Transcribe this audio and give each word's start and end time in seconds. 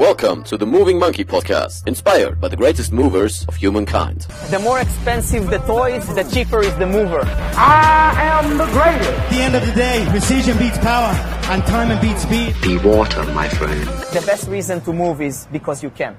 Welcome 0.00 0.44
to 0.44 0.56
the 0.56 0.64
Moving 0.64 0.98
Monkey 0.98 1.26
Podcast, 1.26 1.86
inspired 1.86 2.40
by 2.40 2.48
the 2.48 2.56
greatest 2.56 2.90
movers 2.90 3.44
of 3.48 3.56
humankind. 3.56 4.22
The 4.48 4.58
more 4.58 4.80
expensive 4.80 5.50
the 5.50 5.58
toys, 5.58 6.06
the 6.14 6.22
cheaper 6.22 6.60
is 6.60 6.74
the 6.76 6.86
mover. 6.86 7.20
I 7.54 8.14
am 8.16 8.56
the 8.56 8.64
greatest. 8.64 9.10
At 9.10 9.30
the 9.30 9.42
end 9.42 9.54
of 9.56 9.66
the 9.66 9.72
day, 9.72 10.06
precision 10.08 10.56
beats 10.56 10.78
power, 10.78 11.12
and 11.52 11.62
time 11.66 12.00
beats 12.00 12.22
speed. 12.22 12.56
Be 12.62 12.78
water, 12.78 13.22
my 13.34 13.46
friend. 13.50 13.84
The 14.14 14.22
best 14.24 14.48
reason 14.48 14.80
to 14.86 14.94
move 14.94 15.20
is 15.20 15.46
because 15.52 15.82
you 15.82 15.90
can. 15.90 16.18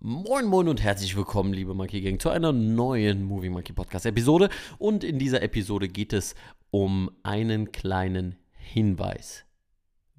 Moin 0.00 0.46
Moin 0.46 0.68
und 0.68 0.82
herzlich 0.82 1.14
willkommen, 1.14 1.52
liebe 1.52 1.74
Monkey 1.74 2.00
Gang, 2.00 2.18
zu 2.18 2.30
einer 2.30 2.52
neuen 2.52 3.22
Movie 3.22 3.50
Monkey 3.50 3.74
Podcast 3.74 4.06
Episode. 4.06 4.48
Und 4.78 5.04
in 5.04 5.18
dieser 5.18 5.42
Episode 5.42 5.88
geht 5.88 6.14
es 6.14 6.34
um 6.70 7.10
einen 7.22 7.70
kleinen 7.70 8.36
Hinweis, 8.56 9.44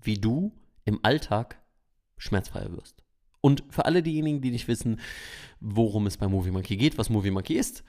wie 0.03 0.19
du 0.19 0.51
im 0.85 0.99
Alltag 1.01 1.57
schmerzfreier 2.17 2.71
wirst. 2.71 3.03
Und 3.41 3.63
für 3.69 3.85
alle 3.85 4.01
diejenigen, 4.01 4.41
die 4.41 4.51
nicht 4.51 4.67
wissen, 4.67 4.99
worum 5.59 6.07
es 6.07 6.17
bei 6.17 6.27
Movie 6.27 6.51
Monkey 6.51 6.77
geht, 6.77 6.97
was 6.97 7.09
Movie 7.09 7.31
Monkey 7.31 7.53
ist, 7.53 7.83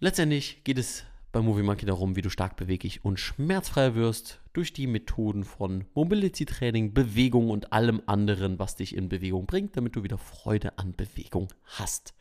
letztendlich 0.00 0.64
geht 0.64 0.78
es 0.78 1.04
bei 1.32 1.40
Movie 1.40 1.62
Monkey 1.62 1.86
darum, 1.86 2.14
wie 2.14 2.20
du 2.20 2.28
stark 2.28 2.56
beweglich 2.56 3.04
und 3.04 3.18
schmerzfreier 3.18 3.94
wirst 3.94 4.40
durch 4.52 4.74
die 4.74 4.86
Methoden 4.86 5.44
von 5.44 5.86
Mobility 5.94 6.44
Training, 6.44 6.92
Bewegung 6.92 7.48
und 7.48 7.72
allem 7.72 8.02
anderen, 8.04 8.58
was 8.58 8.76
dich 8.76 8.94
in 8.94 9.08
Bewegung 9.08 9.46
bringt, 9.46 9.76
damit 9.78 9.96
du 9.96 10.02
wieder 10.02 10.18
Freude 10.18 10.78
an 10.78 10.94
Bewegung 10.94 11.48
hast. 11.64 12.12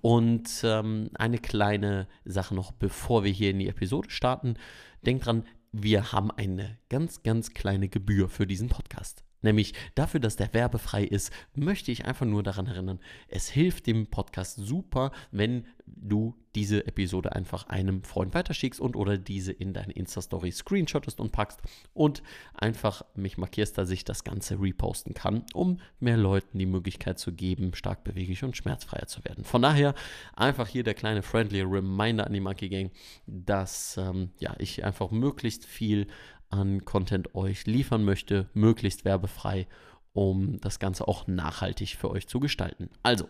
Und 0.00 0.48
ähm, 0.64 1.10
eine 1.14 1.38
kleine 1.38 2.08
Sache 2.24 2.56
noch, 2.56 2.72
bevor 2.72 3.22
wir 3.22 3.30
hier 3.30 3.50
in 3.50 3.60
die 3.60 3.68
Episode 3.68 4.10
starten. 4.10 4.54
Denk 5.02 5.22
dran, 5.22 5.44
wir 5.70 6.10
haben 6.10 6.32
eine 6.32 6.78
ganz, 6.88 7.22
ganz 7.22 7.52
kleine 7.54 7.88
Gebühr 7.88 8.28
für 8.28 8.48
diesen 8.48 8.68
Podcast. 8.68 9.25
Nämlich 9.46 9.74
dafür, 9.94 10.18
dass 10.18 10.34
der 10.34 10.52
werbefrei 10.52 11.04
ist, 11.04 11.32
möchte 11.54 11.92
ich 11.92 12.04
einfach 12.04 12.26
nur 12.26 12.42
daran 12.42 12.66
erinnern, 12.66 12.98
es 13.28 13.48
hilft 13.48 13.86
dem 13.86 14.08
Podcast 14.08 14.56
super, 14.56 15.12
wenn 15.30 15.66
du 15.86 16.34
diese 16.56 16.84
Episode 16.86 17.32
einfach 17.36 17.68
einem 17.68 18.02
Freund 18.02 18.34
weiterschickst 18.34 18.80
und 18.80 18.96
oder 18.96 19.18
diese 19.18 19.52
in 19.52 19.72
deine 19.72 19.92
Insta-Story 19.92 20.50
screenshottest 20.50 21.20
und 21.20 21.30
packst 21.30 21.60
und 21.92 22.24
einfach 22.54 23.04
mich 23.14 23.38
markierst, 23.38 23.78
dass 23.78 23.90
ich 23.90 24.04
das 24.04 24.24
Ganze 24.24 24.58
reposten 24.60 25.14
kann, 25.14 25.44
um 25.54 25.80
mehr 26.00 26.16
Leuten 26.16 26.58
die 26.58 26.66
Möglichkeit 26.66 27.20
zu 27.20 27.32
geben, 27.32 27.74
stark 27.74 28.02
beweglich 28.02 28.42
und 28.42 28.56
schmerzfreier 28.56 29.06
zu 29.06 29.24
werden. 29.24 29.44
Von 29.44 29.62
daher 29.62 29.94
einfach 30.34 30.66
hier 30.66 30.82
der 30.82 30.94
kleine 30.94 31.22
friendly 31.22 31.60
Reminder 31.60 32.26
an 32.26 32.32
die 32.32 32.40
Monkey 32.40 32.68
Gang, 32.68 32.90
dass 33.26 33.96
ähm, 33.96 34.30
ja, 34.38 34.56
ich 34.58 34.84
einfach 34.84 35.12
möglichst 35.12 35.66
viel 35.66 36.08
an 36.50 36.84
Content 36.84 37.34
euch 37.34 37.66
liefern 37.66 38.04
möchte, 38.04 38.48
möglichst 38.54 39.04
werbefrei, 39.04 39.66
um 40.12 40.60
das 40.60 40.78
Ganze 40.78 41.06
auch 41.06 41.26
nachhaltig 41.26 41.96
für 41.96 42.10
euch 42.10 42.26
zu 42.26 42.40
gestalten. 42.40 42.88
Also, 43.02 43.28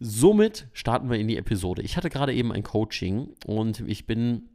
somit 0.00 0.66
starten 0.72 1.10
wir 1.10 1.18
in 1.18 1.28
die 1.28 1.36
Episode. 1.36 1.82
Ich 1.82 1.96
hatte 1.96 2.10
gerade 2.10 2.32
eben 2.32 2.52
ein 2.52 2.62
Coaching 2.62 3.28
und 3.46 3.80
ich 3.80 4.06
bin 4.06 4.48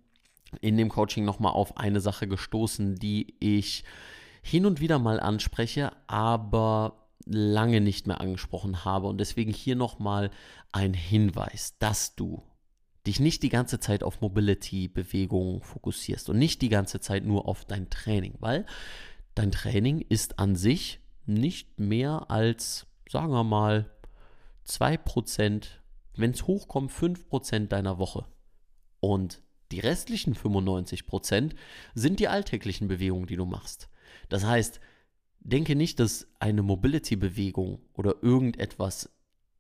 in 0.62 0.78
dem 0.78 0.90
Coaching 0.90 1.26
nochmal 1.26 1.52
auf 1.52 1.78
eine 1.78 2.00
Sache 2.00 2.28
gestoßen, 2.28 2.96
die 2.96 3.36
ich 3.40 3.84
hin 4.42 4.66
und 4.66 4.80
wieder 4.80 4.98
mal 4.98 5.20
anspreche, 5.20 5.92
aber 6.08 7.08
lange 7.26 7.82
nicht 7.82 8.08
mehr 8.08 8.22
angesprochen 8.22 8.86
habe. 8.86 9.08
Und 9.08 9.20
deswegen 9.20 9.52
hier 9.52 9.76
nochmal 9.76 10.32
ein 10.72 10.94
Hinweis, 10.94 11.78
dass 11.80 12.16
du 12.16 12.44
dich 13.08 13.20
nicht 13.20 13.42
die 13.44 13.50
ganze 13.50 13.80
Zeit 13.80 14.04
auf 14.04 14.22
Mobility-Bewegungen 14.22 15.62
fokussierst 15.62 16.30
und 16.30 16.38
nicht 16.38 16.62
die 16.62 16.70
ganze 16.70 17.00
Zeit 17.00 17.26
nur 17.26 17.48
auf 17.48 17.66
dein 17.66 17.90
Training, 17.90 18.36
weil 18.40 18.66
dein 19.34 19.52
Training 19.52 20.02
ist 20.02 20.40
an 20.40 20.56
sich 20.56 21.00
nicht 21.26 21.80
mehr 21.80 22.30
als, 22.30 22.86
sagen 23.10 23.32
wir 23.32 23.44
mal, 23.44 23.90
2%, 24.68 25.68
wenn 26.16 26.32
es 26.32 26.48
hochkommt, 26.48 26.92
5% 26.92 27.68
deiner 27.68 27.98
Woche. 27.98 28.26
Und 29.00 29.42
die 29.72 29.80
restlichen 29.80 30.36
95% 30.36 31.54
sind 31.94 32.20
die 32.20 32.28
alltäglichen 32.28 32.88
Bewegungen, 32.88 33.28
die 33.28 33.36
du 33.36 33.46
machst. 33.46 33.90
Das 34.30 34.46
heißt, 34.46 34.80
denke 35.40 35.76
nicht, 35.76 36.00
dass 36.00 36.28
eine 36.40 36.64
Mobility-Bewegung 36.64 37.82
oder 37.94 38.16
irgendetwas, 38.22 39.10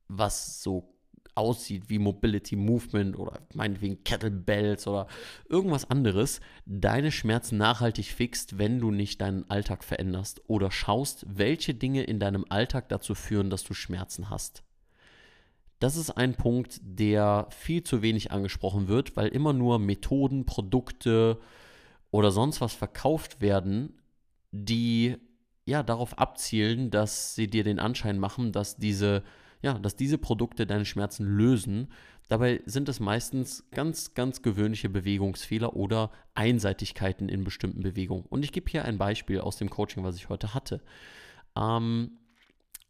was 0.07 0.61
so 0.61 0.96
aussieht 1.37 1.89
wie 1.89 1.99
Mobility 1.99 2.55
Movement 2.55 3.17
oder 3.17 3.39
meinetwegen 3.53 4.03
Kettlebells 4.03 4.87
oder 4.87 5.07
irgendwas 5.47 5.89
anderes, 5.89 6.41
deine 6.65 7.11
Schmerzen 7.11 7.57
nachhaltig 7.57 8.07
fixt, 8.07 8.57
wenn 8.57 8.79
du 8.79 8.91
nicht 8.91 9.21
deinen 9.21 9.49
Alltag 9.49 9.83
veränderst 9.83 10.41
oder 10.47 10.71
schaust, 10.71 11.25
welche 11.29 11.73
Dinge 11.73 12.03
in 12.03 12.19
deinem 12.19 12.45
Alltag 12.49 12.89
dazu 12.89 13.15
führen, 13.15 13.49
dass 13.49 13.63
du 13.63 13.73
Schmerzen 13.73 14.29
hast. 14.29 14.63
Das 15.79 15.95
ist 15.95 16.09
ein 16.09 16.33
Punkt, 16.33 16.79
der 16.81 17.47
viel 17.51 17.83
zu 17.83 18.01
wenig 18.01 18.31
angesprochen 18.31 18.87
wird, 18.87 19.15
weil 19.15 19.27
immer 19.27 19.53
nur 19.53 19.77
Methoden, 19.77 20.45
Produkte 20.45 21.39
oder 22.09 22.31
sonst 22.31 22.61
was 22.61 22.73
verkauft 22.73 23.41
werden, 23.41 23.93
die 24.51 25.17
ja 25.65 25.83
darauf 25.83 26.17
abzielen, 26.17 26.89
dass 26.89 27.35
sie 27.35 27.47
dir 27.47 27.63
den 27.63 27.79
Anschein 27.79 28.17
machen, 28.17 28.51
dass 28.51 28.77
diese 28.77 29.23
ja, 29.61 29.77
dass 29.79 29.95
diese 29.95 30.17
Produkte 30.17 30.65
deine 30.67 30.85
Schmerzen 30.85 31.25
lösen. 31.25 31.87
Dabei 32.27 32.61
sind 32.65 32.89
es 32.89 32.99
meistens 32.99 33.69
ganz, 33.71 34.13
ganz 34.13 34.41
gewöhnliche 34.41 34.89
Bewegungsfehler 34.89 35.75
oder 35.75 36.11
Einseitigkeiten 36.35 37.29
in 37.29 37.43
bestimmten 37.43 37.81
Bewegungen. 37.81 38.25
Und 38.29 38.43
ich 38.43 38.51
gebe 38.51 38.69
hier 38.69 38.85
ein 38.85 38.97
Beispiel 38.97 39.39
aus 39.39 39.57
dem 39.57 39.69
Coaching, 39.69 40.03
was 40.03 40.15
ich 40.15 40.29
heute 40.29 40.53
hatte. 40.53 40.81
Ähm, 41.55 42.11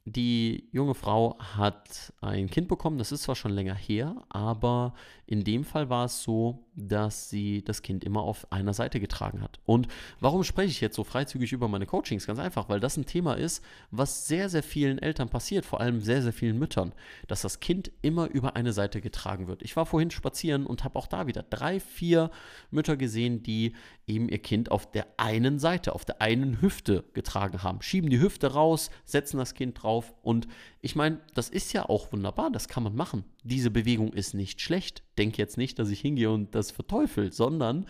die 0.05 0.69
junge 0.71 0.93
Frau 0.93 1.37
hat 1.39 2.13
ein 2.21 2.49
Kind 2.49 2.69
bekommen, 2.69 2.97
das 2.97 3.11
ist 3.11 3.23
zwar 3.23 3.35
schon 3.35 3.51
länger 3.51 3.75
her, 3.75 4.15
aber 4.29 4.93
in 5.25 5.43
dem 5.43 5.65
Fall 5.65 5.89
war 5.89 6.05
es 6.05 6.23
so, 6.23 6.66
dass 6.77 7.29
sie 7.29 7.63
das 7.63 7.81
Kind 7.81 8.03
immer 8.03 8.21
auf 8.21 8.51
einer 8.51 8.73
Seite 8.73 8.99
getragen 8.99 9.41
hat. 9.41 9.59
Und 9.65 9.87
warum 10.19 10.43
spreche 10.43 10.69
ich 10.69 10.79
jetzt 10.79 10.95
so 10.95 11.03
freizügig 11.03 11.51
über 11.51 11.67
meine 11.67 11.87
Coachings? 11.87 12.27
Ganz 12.27 12.37
einfach, 12.37 12.69
weil 12.69 12.79
das 12.79 12.97
ein 12.97 13.07
Thema 13.07 13.33
ist, 13.33 13.63
was 13.89 14.27
sehr, 14.27 14.47
sehr 14.47 14.61
vielen 14.61 14.99
Eltern 14.99 15.27
passiert, 15.27 15.65
vor 15.65 15.81
allem 15.81 16.01
sehr, 16.01 16.21
sehr 16.21 16.33
vielen 16.33 16.59
Müttern, 16.59 16.93
dass 17.27 17.41
das 17.41 17.59
Kind 17.59 17.91
immer 18.03 18.29
über 18.29 18.55
eine 18.55 18.73
Seite 18.73 19.01
getragen 19.01 19.47
wird. 19.47 19.63
Ich 19.63 19.75
war 19.75 19.87
vorhin 19.87 20.11
spazieren 20.11 20.67
und 20.67 20.83
habe 20.83 20.99
auch 20.99 21.07
da 21.07 21.25
wieder 21.25 21.43
drei, 21.43 21.79
vier 21.79 22.29
Mütter 22.69 22.95
gesehen, 22.95 23.41
die 23.41 23.73
eben 24.05 24.29
ihr 24.29 24.39
Kind 24.39 24.69
auf 24.71 24.89
der 24.91 25.07
einen 25.17 25.57
Seite, 25.57 25.95
auf 25.95 26.05
der 26.05 26.21
einen 26.21 26.61
Hüfte 26.61 27.03
getragen 27.13 27.63
haben. 27.63 27.81
Schieben 27.81 28.09
die 28.09 28.21
Hüfte 28.21 28.53
raus, 28.53 28.91
setzen 29.03 29.37
das 29.37 29.55
Kind 29.55 29.81
drauf 29.81 30.13
und 30.21 30.47
ich 30.81 30.95
meine, 30.95 31.19
das 31.33 31.49
ist 31.49 31.73
ja 31.73 31.89
auch 31.89 32.11
wunderbar, 32.11 32.51
das 32.51 32.67
kann 32.67 32.83
man 32.83 32.95
machen. 32.95 33.25
Diese 33.47 33.71
Bewegung 33.71 34.11
ist 34.13 34.33
nicht 34.33 34.61
schlecht. 34.61 35.03
Denk 35.17 35.37
jetzt 35.37 35.57
nicht, 35.57 35.79
dass 35.79 35.89
ich 35.89 36.01
hingehe 36.01 36.29
und 36.29 36.53
das 36.53 36.71
verteufel, 36.71 37.31
sondern 37.31 37.87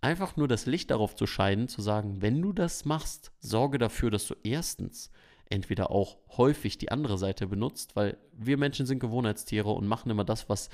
einfach 0.00 0.36
nur 0.36 0.48
das 0.48 0.66
Licht 0.66 0.90
darauf 0.90 1.14
zu 1.14 1.26
scheinen, 1.26 1.68
zu 1.68 1.82
sagen, 1.82 2.22
wenn 2.22 2.40
du 2.40 2.52
das 2.52 2.84
machst, 2.84 3.32
sorge 3.40 3.78
dafür, 3.78 4.10
dass 4.10 4.26
du 4.26 4.34
erstens 4.42 5.10
entweder 5.50 5.90
auch 5.90 6.16
häufig 6.36 6.78
die 6.78 6.90
andere 6.90 7.18
Seite 7.18 7.46
benutzt, 7.46 7.94
weil 7.94 8.16
wir 8.32 8.56
Menschen 8.56 8.86
sind 8.86 8.98
Gewohnheitstiere 8.98 9.70
und 9.70 9.86
machen 9.86 10.10
immer 10.10 10.24
das, 10.24 10.48
was 10.48 10.70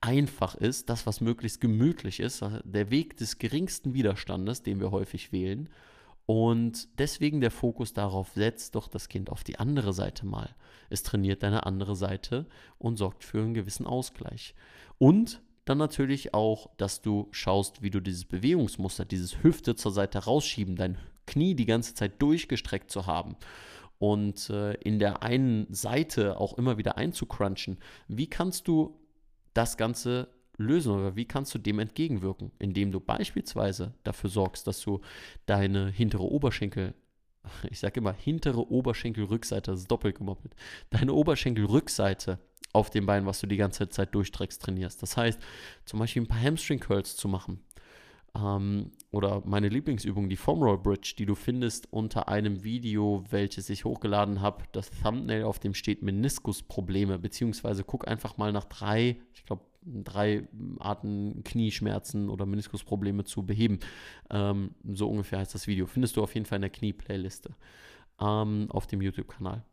einfach 0.00 0.54
ist, 0.54 0.90
das, 0.90 1.06
was 1.06 1.20
möglichst 1.20 1.60
gemütlich 1.60 2.20
ist, 2.20 2.44
der 2.64 2.90
Weg 2.90 3.16
des 3.16 3.38
geringsten 3.38 3.94
Widerstandes, 3.94 4.62
den 4.62 4.80
wir 4.80 4.90
häufig 4.90 5.32
wählen. 5.32 5.68
Und 6.26 6.98
deswegen 6.98 7.40
der 7.40 7.50
Fokus 7.50 7.92
darauf, 7.92 8.30
setzt 8.34 8.74
doch 8.74 8.88
das 8.88 9.08
Kind 9.08 9.30
auf 9.30 9.44
die 9.44 9.58
andere 9.58 9.92
Seite 9.92 10.24
mal. 10.24 10.54
Es 10.88 11.02
trainiert 11.02 11.42
deine 11.42 11.66
andere 11.66 11.96
Seite 11.96 12.46
und 12.78 12.96
sorgt 12.96 13.24
für 13.24 13.40
einen 13.40 13.54
gewissen 13.54 13.86
Ausgleich. 13.86 14.54
Und 14.98 15.42
dann 15.64 15.78
natürlich 15.78 16.34
auch, 16.34 16.70
dass 16.76 17.02
du 17.02 17.28
schaust, 17.30 17.82
wie 17.82 17.90
du 17.90 18.00
dieses 18.00 18.24
Bewegungsmuster, 18.24 19.04
dieses 19.04 19.42
Hüfte 19.42 19.76
zur 19.76 19.92
Seite 19.92 20.18
rausschieben, 20.24 20.76
dein 20.76 20.98
Knie 21.26 21.54
die 21.54 21.66
ganze 21.66 21.94
Zeit 21.94 22.20
durchgestreckt 22.20 22.90
zu 22.90 23.06
haben 23.06 23.36
und 23.98 24.50
äh, 24.50 24.74
in 24.74 24.98
der 24.98 25.22
einen 25.22 25.72
Seite 25.72 26.40
auch 26.40 26.58
immer 26.58 26.78
wieder 26.78 26.96
einzucrunchen. 26.96 27.78
Wie 28.08 28.26
kannst 28.26 28.66
du 28.66 28.98
das 29.54 29.76
Ganze 29.76 30.28
lösen 30.56 30.92
oder 30.92 31.16
wie 31.16 31.24
kannst 31.24 31.54
du 31.54 31.58
dem 31.58 31.78
entgegenwirken, 31.78 32.52
indem 32.58 32.92
du 32.92 33.00
beispielsweise 33.00 33.94
dafür 34.04 34.30
sorgst, 34.30 34.66
dass 34.66 34.80
du 34.80 35.00
deine 35.46 35.90
hintere 35.90 36.24
Oberschenkel, 36.24 36.94
ich 37.70 37.80
sage 37.80 38.00
immer 38.00 38.12
hintere 38.12 38.70
Oberschenkelrückseite, 38.70 39.70
das 39.70 39.80
ist 39.80 39.90
doppelt 39.90 40.16
gemoppelt, 40.16 40.54
deine 40.90 41.14
Oberschenkelrückseite 41.14 42.38
auf 42.72 42.90
dem 42.90 43.06
Bein, 43.06 43.26
was 43.26 43.40
du 43.40 43.46
die 43.46 43.56
ganze 43.56 43.88
Zeit 43.88 44.14
durchstreckst, 44.14 44.62
trainierst. 44.62 45.02
Das 45.02 45.16
heißt, 45.16 45.40
zum 45.84 45.98
Beispiel 45.98 46.22
ein 46.22 46.28
paar 46.28 46.40
Hamstring 46.40 46.80
Curls 46.80 47.16
zu 47.16 47.28
machen, 47.28 47.60
ähm, 48.36 48.92
oder 49.10 49.42
meine 49.44 49.68
Lieblingsübung, 49.68 50.28
die 50.28 50.36
Foam 50.36 50.62
Roll 50.62 50.78
Bridge, 50.78 51.14
die 51.18 51.26
du 51.26 51.34
findest 51.34 51.92
unter 51.92 52.28
einem 52.28 52.64
Video, 52.64 53.24
welches 53.30 53.68
ich 53.68 53.84
hochgeladen 53.84 54.40
habe. 54.40 54.64
Das 54.72 54.90
Thumbnail, 54.90 55.44
auf 55.44 55.58
dem 55.58 55.74
steht 55.74 56.02
Meniskusprobleme, 56.02 57.18
beziehungsweise 57.18 57.84
guck 57.84 58.08
einfach 58.08 58.38
mal 58.38 58.52
nach 58.52 58.64
drei, 58.64 59.20
ich 59.34 59.44
glaube, 59.44 59.62
drei 59.84 60.48
Arten 60.78 61.42
Knieschmerzen 61.44 62.30
oder 62.30 62.46
Meniskusprobleme 62.46 63.24
zu 63.24 63.44
beheben. 63.44 63.80
Ähm, 64.30 64.74
so 64.92 65.08
ungefähr 65.08 65.40
heißt 65.40 65.54
das 65.54 65.66
Video. 65.66 65.86
Findest 65.86 66.16
du 66.16 66.22
auf 66.22 66.34
jeden 66.34 66.46
Fall 66.46 66.56
in 66.56 66.62
der 66.62 66.70
Knie-Playliste 66.70 67.54
ähm, 68.20 68.68
auf 68.70 68.86
dem 68.86 69.02
YouTube-Kanal. 69.02 69.64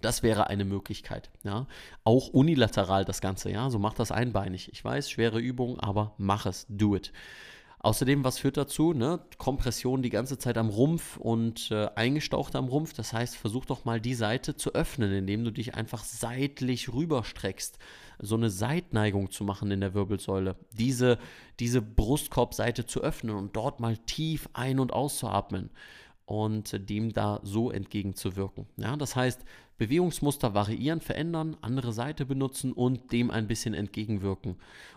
Das 0.00 0.22
wäre 0.22 0.46
eine 0.46 0.64
Möglichkeit. 0.64 1.30
Ja. 1.42 1.66
Auch 2.04 2.28
unilateral 2.28 3.04
das 3.04 3.20
Ganze. 3.20 3.50
Ja. 3.50 3.68
So 3.70 3.78
mach 3.78 3.94
das 3.94 4.12
einbeinig. 4.12 4.70
Ich 4.72 4.84
weiß, 4.84 5.10
schwere 5.10 5.40
Übung, 5.40 5.78
aber 5.80 6.14
mach 6.18 6.46
es. 6.46 6.66
Do 6.68 6.96
it. 6.96 7.12
Außerdem, 7.80 8.24
was 8.24 8.38
führt 8.38 8.56
dazu? 8.56 8.92
Ne? 8.92 9.20
Kompression 9.38 10.02
die 10.02 10.10
ganze 10.10 10.36
Zeit 10.36 10.58
am 10.58 10.68
Rumpf 10.68 11.16
und 11.16 11.70
äh, 11.70 11.88
eingestaucht 11.94 12.56
am 12.56 12.66
Rumpf. 12.66 12.92
Das 12.92 13.12
heißt, 13.12 13.36
versuch 13.36 13.66
doch 13.66 13.84
mal 13.84 14.00
die 14.00 14.14
Seite 14.14 14.56
zu 14.56 14.74
öffnen, 14.74 15.12
indem 15.12 15.44
du 15.44 15.52
dich 15.52 15.74
einfach 15.74 16.02
seitlich 16.02 16.92
rüberstreckst. 16.92 17.78
So 18.18 18.34
eine 18.34 18.50
Seitneigung 18.50 19.30
zu 19.30 19.44
machen 19.44 19.70
in 19.70 19.80
der 19.80 19.94
Wirbelsäule. 19.94 20.56
Diese, 20.72 21.18
diese 21.60 21.80
Brustkorbseite 21.80 22.84
zu 22.84 23.00
öffnen 23.00 23.36
und 23.36 23.54
dort 23.54 23.78
mal 23.78 23.96
tief 23.96 24.48
ein- 24.54 24.80
und 24.80 24.92
auszuatmen 24.92 25.70
und 26.28 26.90
dem 26.90 27.14
da 27.14 27.40
so 27.42 27.70
entgegenzuwirken. 27.70 28.66
Ja, 28.76 28.96
das 28.96 29.16
heißt, 29.16 29.46
Bewegungsmuster 29.78 30.52
variieren, 30.52 31.00
verändern, 31.00 31.56
andere 31.62 31.94
Seite 31.94 32.26
benutzen 32.26 32.74
und 32.74 33.12
dem 33.12 33.30
ein 33.30 33.46
bisschen 33.46 33.72
entgegenwirken. 33.72 34.56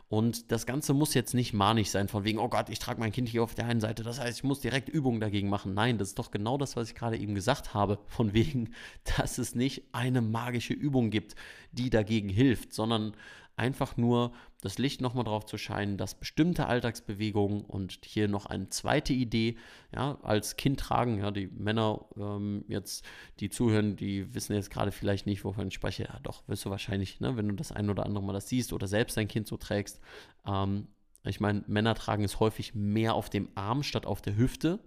Und 0.09 0.51
das 0.51 0.65
Ganze 0.65 0.93
muss 0.93 1.13
jetzt 1.13 1.33
nicht 1.33 1.53
manisch 1.53 1.87
sein, 1.87 2.09
von 2.09 2.25
wegen, 2.25 2.37
oh 2.37 2.49
Gott, 2.49 2.67
ich 2.67 2.79
trage 2.79 2.99
mein 2.99 3.13
Kind 3.13 3.29
hier 3.29 3.43
auf 3.43 3.55
der 3.55 3.65
einen 3.65 3.79
Seite, 3.79 4.03
das 4.03 4.19
heißt, 4.19 4.39
ich 4.39 4.43
muss 4.43 4.59
direkt 4.59 4.89
Übungen 4.89 5.21
dagegen 5.21 5.47
machen. 5.47 5.73
Nein, 5.73 5.97
das 5.97 6.09
ist 6.09 6.19
doch 6.19 6.31
genau 6.31 6.57
das, 6.57 6.75
was 6.75 6.89
ich 6.89 6.95
gerade 6.95 7.17
eben 7.17 7.33
gesagt 7.33 7.73
habe, 7.73 7.97
von 8.07 8.33
wegen, 8.33 8.71
dass 9.17 9.37
es 9.37 9.55
nicht 9.55 9.83
eine 9.93 10.21
magische 10.21 10.73
Übung 10.73 11.11
gibt, 11.11 11.35
die 11.71 11.89
dagegen 11.89 12.27
hilft, 12.27 12.73
sondern 12.73 13.13
einfach 13.61 13.95
nur 13.95 14.33
das 14.61 14.79
Licht 14.79 15.01
nochmal 15.01 15.23
drauf 15.23 15.45
zu 15.45 15.59
scheinen, 15.59 15.97
dass 15.97 16.15
bestimmte 16.15 16.65
Alltagsbewegungen 16.65 17.61
und 17.61 17.99
hier 18.03 18.27
noch 18.27 18.47
eine 18.47 18.69
zweite 18.69 19.13
Idee, 19.13 19.55
ja, 19.95 20.17
als 20.23 20.57
Kind 20.57 20.79
tragen, 20.79 21.19
ja, 21.19 21.29
die 21.29 21.45
Männer 21.47 22.05
ähm, 22.17 22.65
jetzt, 22.67 23.05
die 23.39 23.51
zuhören, 23.51 23.95
die 23.95 24.33
wissen 24.33 24.55
jetzt 24.55 24.71
gerade 24.71 24.91
vielleicht 24.91 25.27
nicht, 25.27 25.45
wovon 25.45 25.67
ich 25.67 25.75
spreche, 25.75 26.03
ja 26.03 26.19
doch, 26.23 26.41
wirst 26.47 26.65
du 26.65 26.71
wahrscheinlich, 26.71 27.19
ne, 27.19 27.37
wenn 27.37 27.49
du 27.49 27.55
das 27.55 27.71
ein 27.71 27.89
oder 27.91 28.05
andere 28.05 28.23
Mal 28.23 28.33
das 28.33 28.49
siehst 28.49 28.73
oder 28.73 28.87
selbst 28.87 29.15
dein 29.15 29.27
Kind 29.27 29.47
so 29.47 29.57
trägst, 29.57 30.01
ähm, 30.47 30.87
ich 31.23 31.39
meine, 31.39 31.63
Männer 31.67 31.93
tragen 31.93 32.23
es 32.23 32.39
häufig 32.39 32.73
mehr 32.73 33.13
auf 33.13 33.29
dem 33.29 33.49
Arm 33.53 33.83
statt 33.83 34.07
auf 34.07 34.23
der 34.23 34.35
Hüfte. 34.35 34.79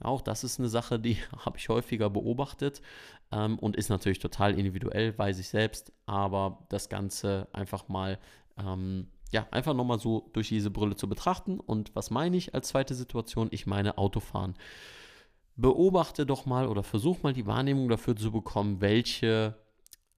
Auch 0.00 0.22
das 0.22 0.44
ist 0.44 0.58
eine 0.58 0.68
Sache, 0.68 0.98
die 0.98 1.16
habe 1.44 1.58
ich 1.58 1.68
häufiger 1.68 2.10
beobachtet 2.10 2.80
ähm, 3.32 3.58
und 3.58 3.76
ist 3.76 3.90
natürlich 3.90 4.18
total 4.18 4.58
individuell, 4.58 5.16
weiß 5.16 5.38
ich 5.38 5.48
selbst. 5.48 5.92
Aber 6.06 6.66
das 6.68 6.88
Ganze 6.88 7.48
einfach 7.52 7.88
mal, 7.88 8.18
ähm, 8.58 9.08
ja, 9.30 9.46
einfach 9.50 9.74
nochmal 9.74 10.00
so 10.00 10.30
durch 10.32 10.48
diese 10.48 10.70
Brille 10.70 10.96
zu 10.96 11.08
betrachten. 11.08 11.60
Und 11.60 11.94
was 11.94 12.10
meine 12.10 12.36
ich 12.36 12.54
als 12.54 12.68
zweite 12.68 12.94
Situation? 12.94 13.48
Ich 13.50 13.66
meine 13.66 13.98
Autofahren. 13.98 14.54
Beobachte 15.56 16.26
doch 16.26 16.46
mal 16.46 16.66
oder 16.66 16.82
versuch 16.82 17.22
mal 17.22 17.32
die 17.32 17.46
Wahrnehmung 17.46 17.88
dafür 17.88 18.16
zu 18.16 18.32
bekommen, 18.32 18.80
welche 18.80 19.56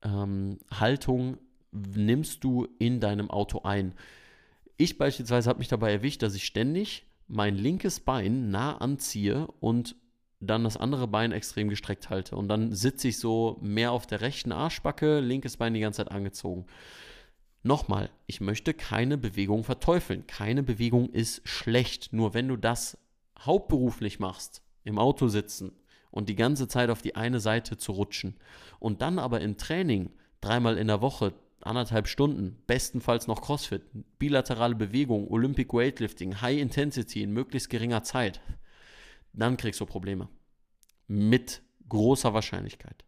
ähm, 0.03 0.59
Haltung 0.71 1.39
nimmst 1.73 2.45
du 2.45 2.69
in 2.79 3.01
deinem 3.01 3.31
Auto 3.31 3.63
ein. 3.65 3.95
Ich 4.77 4.99
beispielsweise 4.99 5.49
habe 5.49 5.59
mich 5.59 5.69
dabei 5.69 5.93
erwischt, 5.93 6.23
dass 6.23 6.35
ich 6.35 6.45
ständig 6.45 7.07
mein 7.29 7.57
linkes 7.57 8.01
Bein 8.01 8.51
nah 8.51 8.77
anziehe 8.77 9.47
und 9.61 9.97
dann 10.41 10.65
das 10.65 10.77
andere 10.77 11.07
Bein 11.07 11.33
extrem 11.33 11.69
gestreckt 11.69 12.11
halte. 12.11 12.37
Und 12.37 12.49
dann 12.49 12.73
sitze 12.73 13.09
ich 13.09 13.19
so 13.19 13.59
mehr 13.63 13.93
auf 13.93 14.07
der 14.07 14.21
rechten 14.21 14.53
Arschbacke, 14.53 15.21
linkes 15.21 15.57
Bein 15.57 15.75
die 15.75 15.81
ganze 15.81 15.99
Zeit 15.99 16.11
angezogen. 16.11 16.67
Nochmal, 17.63 18.11
ich 18.27 18.41
möchte 18.41 18.75
keine 18.75 19.17
Bewegung 19.17 19.63
verteufeln. 19.63 20.27
Keine 20.27 20.65
Bewegung 20.65 21.11
ist 21.11 21.47
schlecht. 21.49 22.13
Nur 22.13 22.35
wenn 22.35 22.49
du 22.49 22.57
das 22.57 22.99
hauptberuflich 23.39 24.19
machst, 24.19 24.63
im 24.85 24.99
Auto 24.99 25.29
sitzen 25.29 25.73
und 26.11 26.29
die 26.29 26.35
ganze 26.35 26.67
Zeit 26.67 26.91
auf 26.91 27.03
die 27.03 27.15
eine 27.15 27.39
Seite 27.39 27.77
zu 27.77 27.93
rutschen 27.93 28.37
und 28.81 29.01
dann 29.01 29.19
aber 29.19 29.41
im 29.41 29.57
Training 29.57 30.11
dreimal 30.41 30.77
in 30.77 30.89
der 30.89 31.01
Woche 31.01 31.33
anderthalb 31.67 32.09
Stunden, 32.09 32.63
bestenfalls 32.67 33.27
noch 33.27 33.43
CrossFit, 33.43 33.83
bilaterale 34.19 34.75
Bewegung, 34.75 35.29
Olympic 35.31 35.73
Weightlifting, 35.73 36.41
High 36.41 36.61
Intensity 36.61 37.23
in 37.23 37.33
möglichst 37.33 37.71
geringer 37.71 38.03
Zeit, 38.03 38.41
dann 39.33 39.57
kriegst 39.57 39.81
du 39.81 39.87
Probleme. 39.87 40.29
Mit 41.07 41.63
großer 41.89 42.35
Wahrscheinlichkeit 42.35 43.05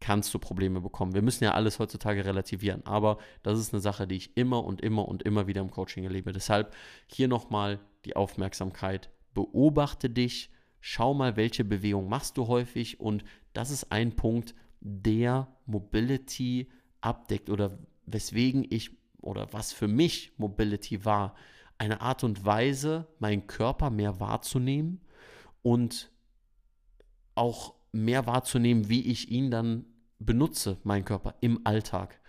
kannst 0.00 0.32
du 0.32 0.38
Probleme 0.38 0.80
bekommen. 0.80 1.14
Wir 1.14 1.22
müssen 1.22 1.44
ja 1.44 1.52
alles 1.52 1.78
heutzutage 1.78 2.24
relativieren, 2.24 2.84
aber 2.86 3.18
das 3.42 3.58
ist 3.58 3.72
eine 3.72 3.82
Sache, 3.82 4.06
die 4.06 4.16
ich 4.16 4.36
immer 4.36 4.64
und 4.64 4.80
immer 4.80 5.06
und 5.06 5.22
immer 5.22 5.46
wieder 5.46 5.60
im 5.60 5.70
Coaching 5.70 6.04
erlebe. 6.04 6.32
Deshalb 6.32 6.74
hier 7.06 7.28
nochmal 7.28 7.80
die 8.06 8.16
Aufmerksamkeit. 8.16 9.10
Beobachte 9.34 10.08
dich, 10.08 10.50
schau 10.80 11.12
mal, 11.14 11.36
welche 11.36 11.64
Bewegung 11.64 12.08
machst 12.08 12.38
du 12.38 12.48
häufig 12.48 12.98
und 12.98 13.24
das 13.52 13.70
ist 13.70 13.92
ein 13.92 14.16
Punkt, 14.16 14.54
der 14.80 15.48
Mobility 15.66 16.70
abdeckt 17.02 17.50
oder 17.50 17.78
weswegen 18.12 18.66
ich 18.68 18.90
oder 19.20 19.52
was 19.52 19.72
für 19.72 19.88
mich 19.88 20.32
Mobility 20.38 21.04
war, 21.04 21.34
eine 21.78 22.00
Art 22.00 22.24
und 22.24 22.44
Weise, 22.44 23.06
meinen 23.18 23.46
Körper 23.46 23.90
mehr 23.90 24.20
wahrzunehmen 24.20 25.00
und 25.62 26.10
auch 27.34 27.74
mehr 27.92 28.26
wahrzunehmen, 28.26 28.88
wie 28.88 29.02
ich 29.02 29.30
ihn 29.30 29.50
dann 29.50 29.86
benutze, 30.18 30.78
meinen 30.84 31.04
Körper 31.04 31.34
im 31.40 31.60
Alltag. 31.64 32.20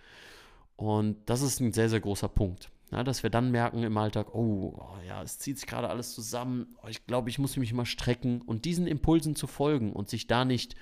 Und 0.76 1.18
das 1.26 1.42
ist 1.42 1.60
ein 1.60 1.72
sehr, 1.72 1.88
sehr 1.88 2.00
großer 2.00 2.28
Punkt. 2.28 2.70
Ja, 2.90 3.04
dass 3.04 3.22
wir 3.22 3.30
dann 3.30 3.50
merken 3.50 3.82
im 3.82 3.96
Alltag, 3.96 4.34
oh, 4.34 4.74
oh 4.76 4.96
ja, 5.06 5.22
es 5.22 5.38
zieht 5.38 5.58
sich 5.58 5.66
gerade 5.66 5.88
alles 5.88 6.14
zusammen, 6.14 6.76
oh, 6.82 6.88
ich 6.88 7.06
glaube, 7.06 7.30
ich 7.30 7.38
muss 7.38 7.56
mich 7.56 7.72
mal 7.72 7.86
strecken 7.86 8.42
und 8.42 8.66
diesen 8.66 8.86
Impulsen 8.86 9.34
zu 9.34 9.46
folgen 9.46 9.92
und 9.92 10.10
sich 10.10 10.26
da 10.26 10.44
nicht 10.44 10.76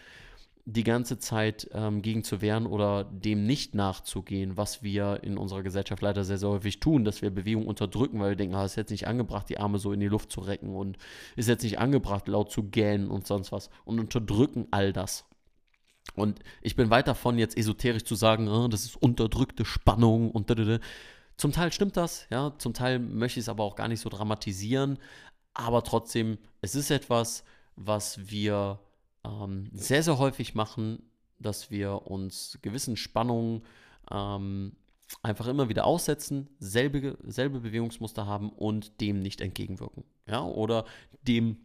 die 0.64 0.84
ganze 0.84 1.18
Zeit 1.18 1.68
ähm, 1.72 2.02
gegen 2.02 2.22
zu 2.22 2.40
wehren 2.40 2.66
oder 2.66 3.04
dem 3.04 3.44
nicht 3.44 3.74
nachzugehen, 3.74 4.56
was 4.56 4.82
wir 4.82 5.20
in 5.22 5.38
unserer 5.38 5.62
Gesellschaft 5.62 6.02
leider 6.02 6.24
sehr, 6.24 6.38
sehr 6.38 6.50
häufig 6.50 6.80
tun, 6.80 7.04
dass 7.04 7.22
wir 7.22 7.30
Bewegung 7.30 7.66
unterdrücken, 7.66 8.20
weil 8.20 8.30
wir 8.30 8.36
denken, 8.36 8.54
ah, 8.54 8.64
es 8.64 8.72
ist 8.72 8.76
jetzt 8.76 8.90
nicht 8.90 9.06
angebracht, 9.06 9.48
die 9.48 9.58
Arme 9.58 9.78
so 9.78 9.92
in 9.92 10.00
die 10.00 10.08
Luft 10.08 10.30
zu 10.30 10.40
recken 10.40 10.74
und 10.74 10.98
ist 11.36 11.48
jetzt 11.48 11.62
nicht 11.62 11.78
angebracht, 11.78 12.28
laut 12.28 12.50
zu 12.50 12.64
gähnen 12.64 13.10
und 13.10 13.26
sonst 13.26 13.52
was 13.52 13.70
und 13.84 13.98
unterdrücken 13.98 14.68
all 14.70 14.92
das. 14.92 15.24
Und 16.14 16.40
ich 16.60 16.76
bin 16.76 16.90
weit 16.90 17.08
davon, 17.08 17.38
jetzt 17.38 17.56
esoterisch 17.56 18.04
zu 18.04 18.14
sagen, 18.14 18.48
oh, 18.48 18.68
das 18.68 18.84
ist 18.84 18.96
unterdrückte 18.96 19.64
Spannung 19.64 20.30
und 20.30 20.50
da, 20.50 20.78
Zum 21.36 21.52
Teil 21.52 21.72
stimmt 21.72 21.96
das, 21.96 22.26
ja, 22.30 22.54
zum 22.58 22.74
Teil 22.74 22.98
möchte 22.98 23.40
ich 23.40 23.44
es 23.44 23.48
aber 23.48 23.64
auch 23.64 23.76
gar 23.76 23.88
nicht 23.88 24.00
so 24.00 24.08
dramatisieren, 24.08 24.98
aber 25.54 25.82
trotzdem, 25.82 26.38
es 26.60 26.74
ist 26.74 26.90
etwas, 26.90 27.44
was 27.76 28.30
wir 28.30 28.78
ähm, 29.24 29.68
sehr, 29.72 30.02
sehr 30.02 30.18
häufig 30.18 30.54
machen, 30.54 31.02
dass 31.38 31.70
wir 31.70 32.06
uns 32.06 32.58
gewissen 32.62 32.96
Spannungen 32.96 33.62
ähm, 34.10 34.72
einfach 35.22 35.46
immer 35.46 35.68
wieder 35.68 35.84
aussetzen, 35.84 36.48
selbe, 36.58 37.18
selbe 37.22 37.60
Bewegungsmuster 37.60 38.26
haben 38.26 38.50
und 38.50 39.00
dem 39.00 39.20
nicht 39.20 39.40
entgegenwirken. 39.40 40.04
Ja? 40.26 40.44
Oder 40.44 40.84
dem 41.22 41.56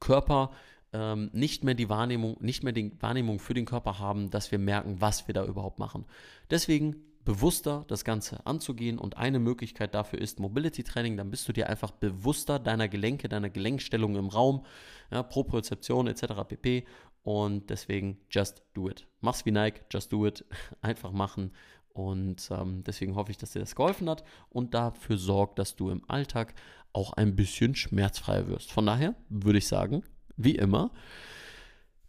Körper 0.00 0.52
ähm, 0.92 1.30
nicht 1.32 1.64
mehr 1.64 1.74
die 1.74 1.88
Wahrnehmung, 1.88 2.36
nicht 2.40 2.62
mehr 2.62 2.72
die 2.72 2.92
Wahrnehmung 3.00 3.38
für 3.38 3.54
den 3.54 3.66
Körper 3.66 3.98
haben, 3.98 4.30
dass 4.30 4.50
wir 4.50 4.58
merken, 4.58 5.00
was 5.00 5.26
wir 5.26 5.34
da 5.34 5.44
überhaupt 5.44 5.78
machen. 5.78 6.04
Deswegen 6.50 6.96
bewusster 7.24 7.84
das 7.88 8.04
Ganze 8.04 8.44
anzugehen 8.46 8.98
und 8.98 9.16
eine 9.16 9.38
Möglichkeit 9.38 9.94
dafür 9.94 10.20
ist 10.20 10.40
Mobility 10.40 10.82
Training, 10.82 11.16
dann 11.16 11.30
bist 11.30 11.48
du 11.48 11.52
dir 11.52 11.68
einfach 11.68 11.90
bewusster 11.90 12.58
deiner 12.58 12.88
Gelenke, 12.88 13.28
deiner 13.28 13.50
Gelenkstellung 13.50 14.16
im 14.16 14.28
Raum, 14.28 14.64
ja, 15.10 15.22
Propriozeption 15.22 16.06
etc. 16.08 16.24
pp. 16.46 16.84
Und 17.22 17.70
deswegen 17.70 18.18
just 18.30 18.62
do 18.74 18.88
it. 18.88 19.06
Mach's 19.20 19.46
wie 19.46 19.52
Nike, 19.52 19.82
just 19.92 20.12
do 20.12 20.26
it. 20.26 20.44
Einfach 20.82 21.12
machen. 21.12 21.52
Und 21.92 22.48
ähm, 22.50 22.82
deswegen 22.84 23.14
hoffe 23.14 23.30
ich, 23.30 23.36
dass 23.36 23.52
dir 23.52 23.60
das 23.60 23.76
geholfen 23.76 24.08
hat 24.08 24.24
und 24.48 24.74
dafür 24.74 25.18
sorgt, 25.18 25.58
dass 25.58 25.76
du 25.76 25.90
im 25.90 26.02
Alltag 26.08 26.54
auch 26.92 27.12
ein 27.12 27.36
bisschen 27.36 27.74
schmerzfreier 27.74 28.48
wirst. 28.48 28.72
Von 28.72 28.86
daher 28.86 29.14
würde 29.28 29.58
ich 29.58 29.68
sagen, 29.68 30.02
wie 30.36 30.56
immer, 30.56 30.90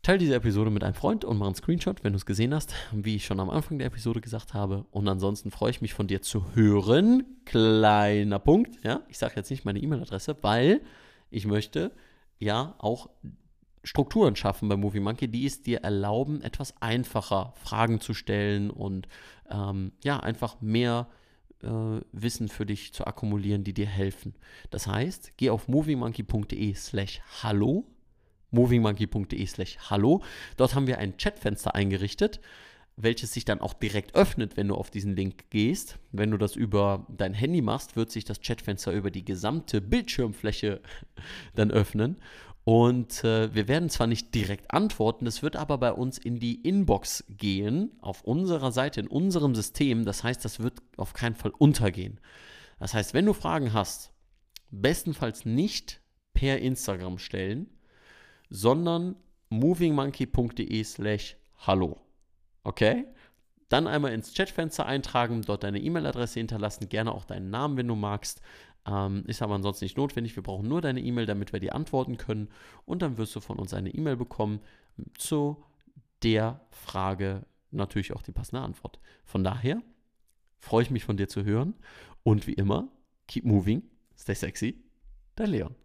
Teil 0.04 0.18
diese 0.18 0.36
Episode 0.36 0.70
mit 0.70 0.84
einem 0.84 0.96
Freund 0.96 1.24
und 1.24 1.38
mach 1.38 1.46
einen 1.46 1.56
Screenshot, 1.56 2.04
wenn 2.04 2.12
du 2.12 2.18
es 2.18 2.26
gesehen 2.26 2.54
hast, 2.54 2.76
wie 2.92 3.16
ich 3.16 3.26
schon 3.26 3.40
am 3.40 3.50
Anfang 3.50 3.78
der 3.78 3.88
Episode 3.88 4.20
gesagt 4.20 4.54
habe. 4.54 4.86
Und 4.92 5.08
ansonsten 5.08 5.50
freue 5.50 5.72
ich 5.72 5.82
mich 5.82 5.94
von 5.94 6.08
dir 6.08 6.22
zu 6.22 6.54
hören. 6.56 7.24
Kleiner 7.46 8.40
Punkt, 8.40 8.84
ja. 8.84 9.00
Ich 9.08 9.18
sage 9.18 9.36
jetzt 9.38 9.50
nicht 9.50 9.64
meine 9.64 9.80
E-Mail-Adresse, 9.80 10.36
weil 10.42 10.82
ich 11.30 11.48
möchte 11.48 11.94
ja 12.38 12.76
auch 12.80 13.12
Strukturen 13.86 14.36
schaffen 14.36 14.68
bei 14.68 14.76
Movie 14.76 15.00
Monkey, 15.00 15.30
die 15.30 15.46
es 15.46 15.62
dir 15.62 15.86
erlauben, 15.86 16.42
etwas 16.42 16.74
einfacher 16.82 17.54
Fragen 17.56 18.02
zu 18.02 18.14
stellen 18.14 18.72
und 18.72 19.08
ähm, 19.50 19.94
ja, 20.04 20.20
einfach 20.20 20.60
mehr 20.60 21.08
äh, 21.62 21.70
Wissen 22.12 22.50
für 22.50 22.66
dich 22.66 22.94
zu 22.94 23.08
akkumulieren, 23.08 23.64
die 23.64 23.74
dir 23.74 23.88
helfen. 23.88 24.36
Das 24.70 24.86
heißt, 24.86 25.38
geh 25.38 25.50
auf 25.50 25.70
moviemonkey.de 25.70 26.74
slash 26.74 27.22
hallo 27.42 27.86
movingmonkey.de 28.54 29.46
slash 29.46 29.78
hallo. 29.90 30.22
Dort 30.58 30.76
haben 30.76 30.88
wir 30.88 31.00
ein 31.00 31.18
Chatfenster 31.18 31.76
eingerichtet, 31.76 32.40
welches 32.96 33.34
sich 33.34 33.44
dann 33.44 33.60
auch 33.60 33.74
direkt 33.74 34.16
öffnet, 34.16 34.56
wenn 34.56 34.68
du 34.68 34.76
auf 34.76 34.92
diesen 34.92 35.16
Link 35.16 35.50
gehst. 35.50 35.98
Wenn 36.12 36.32
du 36.32 36.38
das 36.38 36.56
über 36.56 37.06
dein 37.10 37.34
Handy 37.34 37.62
machst, 37.62 37.96
wird 37.96 38.12
sich 38.12 38.24
das 38.24 38.42
Chatfenster 38.42 38.94
über 38.94 39.12
die 39.12 39.26
gesamte 39.26 39.82
Bildschirmfläche 39.82 40.82
dann 41.56 41.72
öffnen. 41.72 42.18
Und 42.66 43.26
äh, 43.26 43.54
wir 43.54 43.68
werden 43.68 43.90
zwar 43.90 44.08
nicht 44.08 44.34
direkt 44.34 44.72
antworten, 44.74 45.26
das 45.26 45.44
wird 45.44 45.58
aber 45.58 45.78
bei 45.78 45.92
uns 45.92 46.18
in 46.18 46.40
die 46.40 46.62
Inbox 46.62 47.26
gehen, 47.28 47.92
auf 48.00 48.24
unserer 48.24 48.72
Seite, 48.72 49.02
in 49.02 49.08
unserem 49.08 49.54
System. 49.54 50.06
Das 50.06 50.24
heißt, 50.24 50.46
das 50.46 50.62
wird 50.62 50.82
auf 50.96 51.12
keinen 51.12 51.36
Fall 51.36 51.52
untergehen. 51.58 52.22
Das 52.80 52.94
heißt, 52.94 53.14
wenn 53.14 53.26
du 53.26 53.34
Fragen 53.34 53.74
hast, 53.74 54.14
bestenfalls 54.72 55.46
nicht 55.46 56.02
per 56.34 56.60
Instagram 56.60 57.18
stellen, 57.18 57.70
sondern 58.54 59.16
movingmonkey.de 59.50 60.84
slash 60.84 61.36
hallo. 61.66 62.00
Okay? 62.64 63.08
Dann 63.68 63.88
einmal 63.88 64.14
ins 64.14 64.34
Chatfenster 64.34 64.86
eintragen, 64.86 65.42
dort 65.42 65.64
deine 65.64 65.82
E-Mail-Adresse 65.82 66.40
hinterlassen, 66.40 66.88
gerne 66.88 67.14
auch 67.14 67.26
deinen 67.26 67.50
Namen, 67.50 67.78
wenn 67.78 67.88
du 67.88 67.96
magst. 67.96 68.42
Ähm, 68.86 69.24
ist 69.26 69.42
aber 69.42 69.56
ansonsten 69.56 69.86
nicht 69.86 69.98
notwendig. 69.98 70.36
Wir 70.36 70.44
brauchen 70.44 70.68
nur 70.68 70.82
deine 70.82 71.02
E-Mail, 71.02 71.26
damit 71.26 71.52
wir 71.52 71.60
dir 71.60 71.74
antworten 71.74 72.18
können. 72.18 72.50
Und 72.86 73.02
dann 73.02 73.18
wirst 73.18 73.36
du 73.36 73.40
von 73.40 73.58
uns 73.58 73.74
eine 73.74 73.90
E-Mail 73.90 74.18
bekommen 74.18 74.60
zu 75.18 75.64
der 76.22 76.62
Frage, 76.70 77.48
natürlich 77.72 78.14
auch 78.14 78.22
die 78.22 78.32
passende 78.32 78.62
Antwort. 78.62 79.00
Von 79.26 79.44
daher 79.44 79.82
freue 80.60 80.84
ich 80.84 80.92
mich 80.92 81.06
von 81.06 81.18
dir 81.18 81.28
zu 81.28 81.44
hören. 81.44 81.74
Und 82.22 82.46
wie 82.46 82.54
immer, 82.54 82.90
keep 83.28 83.46
moving, 83.46 83.82
stay 84.16 84.36
sexy, 84.36 84.84
dein 85.36 85.50
Leon. 85.50 85.76